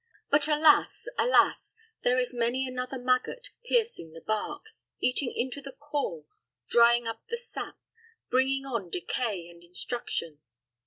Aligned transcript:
But 0.31 0.47
alas, 0.47 1.07
alas! 1.19 1.75
there 2.01 2.17
is 2.17 2.33
many 2.33 2.67
another 2.67 2.97
maggot, 2.97 3.51
piercing 3.63 4.13
the 4.13 4.21
bark, 4.21 4.63
eating 4.99 5.31
into 5.31 5.61
the 5.61 5.73
core, 5.73 6.25
drying 6.67 7.05
up 7.07 7.21
the 7.29 7.37
sap, 7.37 7.77
bringing 8.27 8.65
on 8.65 8.89
decay 8.89 9.47
and 9.47 9.63
instruction. 9.63 10.41